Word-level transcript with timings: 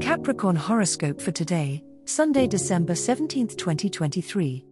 Capricorn 0.00 0.56
horoscope 0.56 1.22
for 1.22 1.30
today, 1.30 1.82
Sunday, 2.04 2.46
December 2.46 2.94
17, 2.94 3.48
2023. 3.48 4.62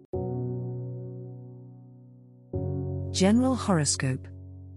General 3.11 3.55
horoscope. 3.55 4.29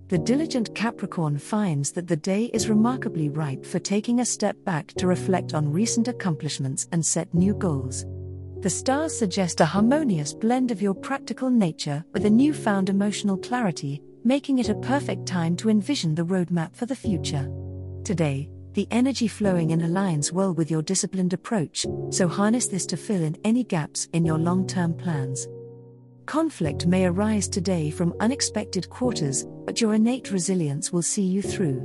The 0.07 0.17
diligent 0.17 0.73
Capricorn 0.73 1.37
finds 1.37 1.91
that 1.91 2.07
the 2.07 2.15
day 2.15 2.45
is 2.53 2.69
remarkably 2.69 3.27
ripe 3.27 3.65
for 3.65 3.79
taking 3.79 4.21
a 4.21 4.25
step 4.25 4.55
back 4.63 4.87
to 4.93 5.05
reflect 5.05 5.53
on 5.53 5.69
recent 5.69 6.07
accomplishments 6.07 6.87
and 6.93 7.05
set 7.05 7.33
new 7.33 7.53
goals. 7.53 8.05
The 8.61 8.69
stars 8.69 9.17
suggest 9.17 9.59
a 9.59 9.65
harmonious 9.65 10.33
blend 10.33 10.71
of 10.71 10.81
your 10.81 10.93
practical 10.93 11.49
nature 11.49 12.05
with 12.13 12.25
a 12.25 12.29
newfound 12.29 12.87
emotional 12.87 13.35
clarity, 13.37 14.01
making 14.23 14.59
it 14.59 14.69
a 14.69 14.75
perfect 14.75 15.25
time 15.25 15.57
to 15.57 15.69
envision 15.69 16.15
the 16.15 16.25
roadmap 16.25 16.73
for 16.73 16.85
the 16.85 16.95
future. 16.95 17.51
Today, 18.05 18.49
the 18.77 18.87
energy 18.91 19.27
flowing 19.27 19.71
in 19.71 19.81
aligns 19.81 20.31
well 20.31 20.53
with 20.53 20.69
your 20.69 20.83
disciplined 20.83 21.33
approach, 21.33 21.83
so 22.11 22.27
harness 22.27 22.67
this 22.67 22.85
to 22.85 22.95
fill 22.95 23.23
in 23.23 23.35
any 23.43 23.63
gaps 23.63 24.07
in 24.13 24.23
your 24.23 24.37
long 24.37 24.67
term 24.67 24.93
plans. 24.93 25.47
Conflict 26.27 26.85
may 26.85 27.07
arise 27.07 27.47
today 27.47 27.89
from 27.89 28.13
unexpected 28.19 28.87
quarters, 28.91 29.47
but 29.65 29.81
your 29.81 29.95
innate 29.95 30.31
resilience 30.31 30.93
will 30.93 31.01
see 31.01 31.23
you 31.23 31.41
through. 31.41 31.79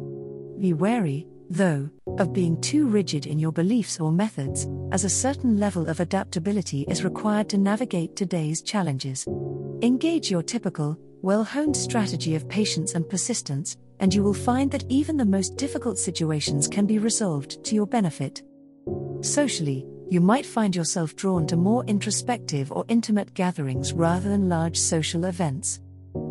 Be 0.61 0.75
wary, 0.75 1.27
though, 1.49 1.89
of 2.19 2.35
being 2.35 2.61
too 2.61 2.87
rigid 2.87 3.25
in 3.25 3.39
your 3.39 3.53
beliefs 3.53 3.99
or 3.99 4.13
methods, 4.13 4.69
as 4.91 5.05
a 5.05 5.09
certain 5.09 5.59
level 5.59 5.89
of 5.89 5.99
adaptability 5.99 6.85
is 6.91 7.05
required 7.05 7.49
to 7.49 7.57
navigate 7.57 8.17
today's 8.17 8.61
challenges. 8.61 9.27
Engage 9.81 10.31
your 10.31 10.43
typical, 10.43 10.99
well 11.23 11.43
honed 11.43 11.75
strategy 11.75 12.35
of 12.35 12.51
patience 12.51 12.95
and 12.95 13.09
persistence, 13.09 13.79
and 14.03 14.13
you 14.13 14.23
will 14.23 14.35
find 14.35 14.71
that 14.73 14.85
even 14.89 15.17
the 15.17 15.25
most 15.25 15.57
difficult 15.57 15.97
situations 15.97 16.67
can 16.67 16.87
be 16.87 16.99
resolved 16.99 17.65
to 17.65 17.77
your 17.77 17.87
benefit. 17.87 18.43
Socially, 19.21 19.87
you 20.11 20.21
might 20.21 20.45
find 20.45 20.75
yourself 20.75 21.15
drawn 21.15 21.47
to 21.47 21.57
more 21.57 21.85
introspective 21.85 22.73
or 22.73 22.85
intimate 22.89 23.33
gatherings 23.33 23.93
rather 23.93 24.29
than 24.29 24.49
large 24.49 24.77
social 24.77 25.25
events. 25.25 25.81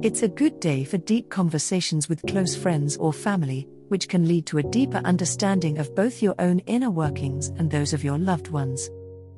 It's 0.02 0.22
a 0.22 0.28
good 0.28 0.60
day 0.60 0.84
for 0.84 0.98
deep 0.98 1.30
conversations 1.30 2.10
with 2.10 2.26
close 2.28 2.56
friends 2.56 2.98
or 2.98 3.14
family, 3.14 3.68
which 3.88 4.10
can 4.10 4.28
lead 4.28 4.46
to 4.48 4.58
a 4.58 4.64
deeper 4.64 5.02
understanding 5.06 5.78
of 5.78 5.96
both 5.96 6.22
your 6.22 6.36
own 6.40 6.60
inner 6.60 6.92
workings 6.92 7.48
and 7.58 7.72
those 7.72 7.94
of 7.94 8.04
your 8.04 8.18
loved 8.18 8.50
ones. 8.50 8.90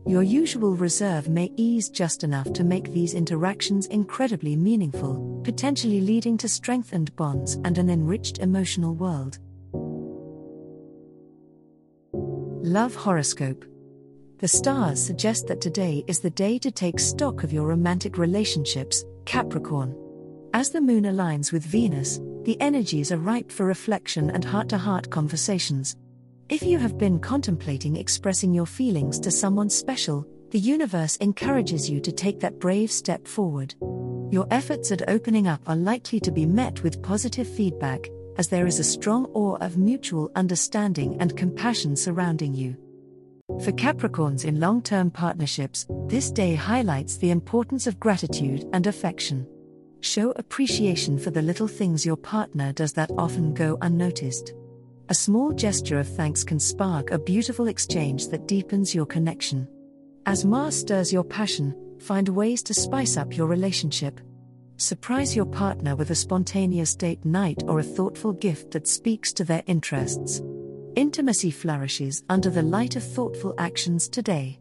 Your 0.06 0.22
usual 0.22 0.76
reserve 0.76 1.30
may 1.30 1.50
ease 1.56 1.90
just 1.90 2.26
enough 2.26 2.52
to 2.54 2.66
make 2.66 2.92
these 2.92 3.14
interactions 3.14 3.86
incredibly 3.88 4.58
meaningful, 4.58 5.42
potentially 5.46 6.02
leading 6.02 6.38
to 6.40 6.50
strengthened 6.50 7.16
bonds 7.16 7.56
and 7.64 7.78
an 7.78 7.90
enriched 7.90 8.40
emotional 8.40 8.96
world. 8.96 9.40
Love 12.66 12.94
Horoscope 12.96 13.64
The 14.40 14.48
stars 14.48 15.02
suggest 15.02 15.48
that 15.48 15.62
today 15.62 16.04
is 16.08 16.20
the 16.20 16.30
day 16.30 16.60
to 16.60 16.72
take 16.72 17.00
stock 17.00 17.46
of 17.46 17.54
your 17.54 17.68
romantic 17.68 18.18
relationships, 18.18 19.06
Capricorn. 19.24 19.96
As 20.54 20.70
the 20.70 20.82
moon 20.82 21.06
aligns 21.06 21.54
with 21.54 21.64
Venus, 21.64 22.20
the 22.44 22.60
energies 22.60 23.14
are 23.14 23.18
ripe 23.18 23.50
for 23.50 23.66
reflection 23.66 24.30
and 24.32 24.44
heart 24.44 24.68
to 24.70 24.78
heart 24.78 25.10
conversations. 25.10 25.96
If 26.50 26.62
you 26.64 26.78
have 26.78 26.98
been 26.98 27.20
contemplating 27.20 27.96
expressing 27.96 28.54
your 28.54 28.66
feelings 28.66 29.18
to 29.22 29.32
someone 29.32 29.70
special, 29.70 30.28
the 30.52 30.60
universe 30.60 31.16
encourages 31.18 31.90
you 31.90 32.02
to 32.02 32.12
take 32.12 32.42
that 32.42 32.60
brave 32.60 32.92
step 32.92 33.26
forward. 33.28 33.74
Your 34.30 34.46
efforts 34.52 34.92
at 34.92 35.10
opening 35.10 35.48
up 35.48 35.62
are 35.68 35.76
likely 35.76 36.20
to 36.20 36.32
be 36.32 36.46
met 36.46 36.84
with 36.84 37.02
positive 37.02 37.48
feedback, 37.48 38.10
as 38.38 38.50
there 38.50 38.68
is 38.68 38.80
a 38.80 38.84
strong 38.84 39.26
awe 39.28 39.56
of 39.62 39.78
mutual 39.78 40.32
understanding 40.36 41.16
and 41.22 41.38
compassion 41.38 41.96
surrounding 41.96 42.54
you. 42.54 42.76
For 43.64 43.72
Capricorns 43.72 44.44
in 44.44 44.60
long 44.60 44.82
term 44.82 45.12
partnerships, 45.12 45.88
this 46.08 46.30
day 46.30 46.56
highlights 46.56 47.18
the 47.18 47.32
importance 47.32 47.88
of 47.88 48.00
gratitude 48.02 48.68
and 48.74 48.86
affection. 48.86 49.48
Show 50.02 50.32
appreciation 50.32 51.18
for 51.18 51.32
the 51.32 51.42
little 51.42 51.70
things 51.70 52.06
your 52.06 52.18
partner 52.18 52.74
does 52.74 52.92
that 52.94 53.12
often 53.18 53.54
go 53.54 53.78
unnoticed. 53.82 54.54
A 55.14 55.16
small 55.16 55.52
gesture 55.52 56.00
of 56.00 56.08
thanks 56.08 56.44
can 56.44 56.60
spark 56.60 57.12
a 57.12 57.20
beautiful 57.20 57.68
exchange 57.68 58.30
that 58.30 58.48
deepens 58.48 58.96
your 58.96 59.06
connection. 59.06 59.68
As 60.26 60.44
Mars 60.44 60.80
stirs 60.80 61.14
your 61.14 61.24
passion, 61.24 61.76
find 62.00 62.28
ways 62.28 62.64
to 62.64 62.74
spice 62.74 63.16
up 63.16 63.38
your 63.38 63.46
relationship. 63.46 64.20
Surprise 64.78 65.36
your 65.36 65.46
partner 65.46 65.96
with 65.96 66.10
a 66.10 66.16
spontaneous 66.16 66.96
date 66.96 67.24
night 67.26 67.62
or 67.68 67.78
a 67.78 67.84
thoughtful 67.84 68.34
gift 68.34 68.72
that 68.72 68.88
speaks 68.88 69.32
to 69.34 69.44
their 69.44 69.62
interests. 69.68 70.42
Intimacy 70.96 71.52
flourishes 71.52 72.24
under 72.30 72.50
the 72.50 72.64
light 72.64 72.96
of 72.96 73.04
thoughtful 73.04 73.54
actions 73.60 74.10
today. 74.10 74.60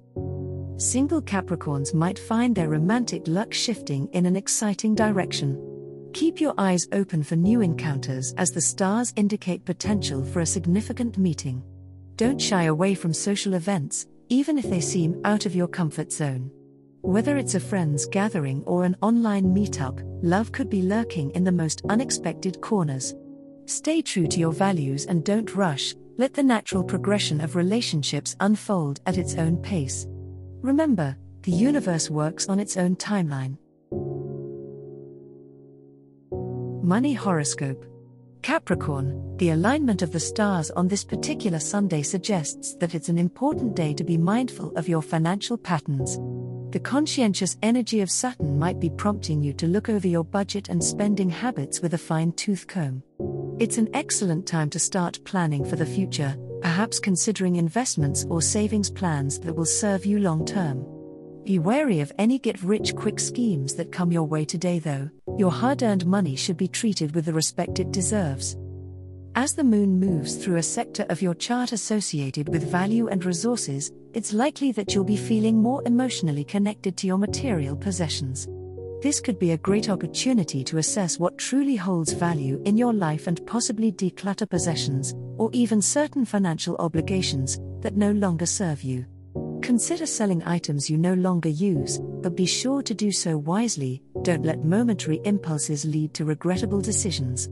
Single 0.76 1.22
Capricorns 1.22 1.94
might 1.94 2.18
find 2.18 2.54
their 2.54 2.68
romantic 2.68 3.22
luck 3.26 3.54
shifting 3.54 4.06
in 4.12 4.26
an 4.26 4.36
exciting 4.36 4.94
direction. 4.94 5.71
Keep 6.12 6.42
your 6.42 6.52
eyes 6.58 6.86
open 6.92 7.22
for 7.22 7.36
new 7.36 7.62
encounters 7.62 8.34
as 8.36 8.50
the 8.50 8.60
stars 8.60 9.14
indicate 9.16 9.64
potential 9.64 10.22
for 10.22 10.40
a 10.40 10.46
significant 10.46 11.16
meeting. 11.16 11.62
Don't 12.16 12.40
shy 12.40 12.64
away 12.64 12.94
from 12.94 13.14
social 13.14 13.54
events, 13.54 14.06
even 14.28 14.58
if 14.58 14.68
they 14.68 14.80
seem 14.80 15.20
out 15.24 15.46
of 15.46 15.54
your 15.54 15.68
comfort 15.68 16.12
zone. 16.12 16.50
Whether 17.00 17.38
it's 17.38 17.54
a 17.54 17.60
friend's 17.60 18.04
gathering 18.04 18.62
or 18.66 18.84
an 18.84 18.96
online 19.00 19.54
meetup, 19.54 20.00
love 20.22 20.52
could 20.52 20.68
be 20.68 20.82
lurking 20.82 21.30
in 21.30 21.44
the 21.44 21.50
most 21.50 21.80
unexpected 21.88 22.60
corners. 22.60 23.14
Stay 23.64 24.02
true 24.02 24.26
to 24.26 24.38
your 24.38 24.52
values 24.52 25.06
and 25.06 25.24
don't 25.24 25.54
rush, 25.54 25.94
let 26.18 26.34
the 26.34 26.42
natural 26.42 26.84
progression 26.84 27.40
of 27.40 27.56
relationships 27.56 28.36
unfold 28.40 29.00
at 29.06 29.16
its 29.16 29.36
own 29.36 29.56
pace. 29.56 30.06
Remember, 30.60 31.16
the 31.42 31.52
universe 31.52 32.10
works 32.10 32.48
on 32.50 32.60
its 32.60 32.76
own 32.76 32.96
timeline. 32.96 33.56
Money 36.82 37.14
Horoscope 37.14 37.86
Capricorn, 38.42 39.36
the 39.36 39.50
alignment 39.50 40.02
of 40.02 40.10
the 40.10 40.18
stars 40.18 40.68
on 40.72 40.88
this 40.88 41.04
particular 41.04 41.60
Sunday 41.60 42.02
suggests 42.02 42.74
that 42.80 42.96
it's 42.96 43.08
an 43.08 43.18
important 43.18 43.76
day 43.76 43.94
to 43.94 44.02
be 44.02 44.18
mindful 44.18 44.76
of 44.76 44.88
your 44.88 45.00
financial 45.00 45.56
patterns. 45.56 46.18
The 46.72 46.80
conscientious 46.80 47.56
energy 47.62 48.00
of 48.00 48.10
Saturn 48.10 48.58
might 48.58 48.80
be 48.80 48.90
prompting 48.90 49.44
you 49.44 49.52
to 49.52 49.68
look 49.68 49.88
over 49.88 50.08
your 50.08 50.24
budget 50.24 50.70
and 50.70 50.82
spending 50.82 51.30
habits 51.30 51.80
with 51.80 51.94
a 51.94 51.98
fine 51.98 52.32
tooth 52.32 52.66
comb. 52.66 53.04
It's 53.60 53.78
an 53.78 53.88
excellent 53.94 54.48
time 54.48 54.68
to 54.70 54.80
start 54.80 55.24
planning 55.24 55.64
for 55.64 55.76
the 55.76 55.86
future, 55.86 56.36
perhaps 56.62 56.98
considering 56.98 57.56
investments 57.56 58.26
or 58.28 58.42
savings 58.42 58.90
plans 58.90 59.38
that 59.38 59.54
will 59.54 59.66
serve 59.66 60.04
you 60.04 60.18
long 60.18 60.44
term. 60.44 60.84
Be 61.44 61.60
wary 61.60 62.00
of 62.00 62.12
any 62.18 62.40
get 62.40 62.60
rich 62.62 62.96
quick 62.96 63.20
schemes 63.20 63.74
that 63.74 63.92
come 63.92 64.10
your 64.10 64.24
way 64.24 64.44
today, 64.44 64.80
though. 64.80 65.10
Your 65.38 65.50
hard 65.50 65.82
earned 65.82 66.06
money 66.06 66.36
should 66.36 66.56
be 66.56 66.68
treated 66.68 67.14
with 67.14 67.24
the 67.24 67.32
respect 67.32 67.80
it 67.80 67.90
deserves. 67.90 68.56
As 69.34 69.54
the 69.54 69.64
moon 69.64 69.98
moves 69.98 70.36
through 70.36 70.56
a 70.56 70.62
sector 70.62 71.06
of 71.08 71.22
your 71.22 71.34
chart 71.34 71.72
associated 71.72 72.50
with 72.50 72.70
value 72.70 73.08
and 73.08 73.24
resources, 73.24 73.90
it's 74.12 74.34
likely 74.34 74.72
that 74.72 74.94
you'll 74.94 75.04
be 75.04 75.16
feeling 75.16 75.56
more 75.56 75.82
emotionally 75.86 76.44
connected 76.44 76.98
to 76.98 77.06
your 77.06 77.16
material 77.16 77.74
possessions. 77.74 78.46
This 79.00 79.20
could 79.20 79.38
be 79.38 79.52
a 79.52 79.56
great 79.56 79.88
opportunity 79.88 80.62
to 80.64 80.76
assess 80.76 81.18
what 81.18 81.38
truly 81.38 81.76
holds 81.76 82.12
value 82.12 82.60
in 82.66 82.76
your 82.76 82.92
life 82.92 83.26
and 83.26 83.44
possibly 83.46 83.90
declutter 83.90 84.48
possessions, 84.48 85.14
or 85.38 85.48
even 85.54 85.80
certain 85.80 86.26
financial 86.26 86.76
obligations, 86.76 87.58
that 87.80 87.96
no 87.96 88.12
longer 88.12 88.46
serve 88.46 88.82
you. 88.82 89.06
Consider 89.62 90.06
selling 90.06 90.42
items 90.44 90.90
you 90.90 90.98
no 90.98 91.14
longer 91.14 91.48
use, 91.48 91.98
but 92.20 92.36
be 92.36 92.46
sure 92.46 92.82
to 92.82 92.94
do 92.94 93.10
so 93.10 93.38
wisely, 93.38 94.02
don't 94.22 94.44
let 94.44 94.64
momentary 94.64 95.20
impulses 95.24 95.84
lead 95.84 96.14
to 96.14 96.24
regrettable 96.24 96.80
decisions. 96.80 97.48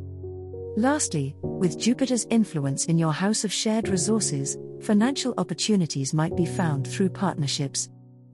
Lastly, 0.77 1.35
with 1.43 1.79
Jupiter's 1.79 2.27
influence 2.31 2.87
in 2.87 2.97
your 2.97 3.13
house 3.13 3.45
of 3.45 3.53
shared 3.53 3.89
resources, 3.89 4.57
financial 4.81 5.35
opportunities 5.37 6.15
might 6.15 6.37
be 6.37 6.47
found 6.47 6.87
through 6.87 7.11
partnerships. 7.11 7.89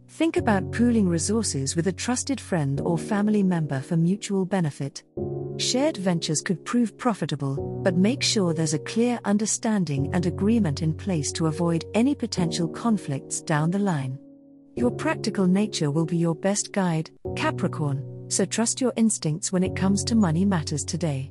Think 0.08 0.36
about 0.36 0.70
pooling 0.70 1.08
resources 1.08 1.74
with 1.74 1.88
a 1.88 1.92
trusted 1.92 2.40
friend 2.40 2.80
or 2.80 2.98
family 2.98 3.42
member 3.42 3.80
for 3.80 3.96
mutual 3.96 4.44
benefit. 4.44 5.02
Shared 5.58 5.96
ventures 5.96 6.42
could 6.42 6.64
prove 6.64 6.96
profitable, 6.98 7.80
but 7.82 7.96
make 7.96 8.22
sure 8.22 8.52
there's 8.52 8.74
a 8.74 8.78
clear 8.78 9.18
understanding 9.24 10.10
and 10.12 10.26
agreement 10.26 10.82
in 10.82 10.92
place 10.92 11.32
to 11.32 11.46
avoid 11.46 11.84
any 11.94 12.14
potential 12.14 12.68
conflicts 12.68 13.40
down 13.40 13.70
the 13.70 13.78
line. 13.78 14.18
Your 14.74 14.90
practical 14.90 15.46
nature 15.46 15.90
will 15.90 16.04
be 16.04 16.18
your 16.18 16.34
best 16.34 16.72
guide, 16.72 17.10
Capricorn, 17.34 18.04
so 18.28 18.44
trust 18.44 18.80
your 18.80 18.92
instincts 18.96 19.52
when 19.52 19.62
it 19.62 19.76
comes 19.76 20.04
to 20.04 20.14
money 20.14 20.44
matters 20.44 20.84
today. 20.84 21.30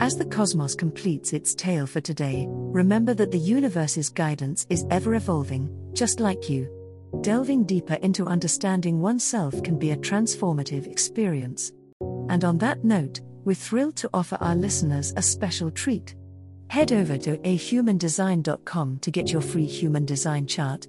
As 0.00 0.16
the 0.16 0.24
cosmos 0.24 0.74
completes 0.74 1.32
its 1.32 1.54
tale 1.54 1.86
for 1.86 2.00
today, 2.00 2.46
remember 2.48 3.14
that 3.14 3.30
the 3.30 3.38
universe's 3.38 4.08
guidance 4.10 4.66
is 4.68 4.84
ever 4.90 5.14
evolving, 5.14 5.70
just 5.92 6.18
like 6.20 6.50
you. 6.50 6.68
Delving 7.20 7.64
deeper 7.64 7.94
into 7.94 8.26
understanding 8.26 9.00
oneself 9.00 9.62
can 9.62 9.78
be 9.78 9.92
a 9.92 9.96
transformative 9.96 10.86
experience. 10.90 11.72
And 12.28 12.44
on 12.44 12.58
that 12.58 12.82
note, 12.82 13.20
we're 13.44 13.54
thrilled 13.54 13.96
to 13.96 14.10
offer 14.12 14.36
our 14.40 14.56
listeners 14.56 15.12
a 15.16 15.22
special 15.22 15.70
treat. 15.70 16.16
Head 16.68 16.92
over 16.92 17.16
to 17.18 17.38
ahumandesign.com 17.38 18.98
to 18.98 19.10
get 19.10 19.30
your 19.30 19.42
free 19.42 19.66
human 19.66 20.04
design 20.04 20.46
chart, 20.46 20.88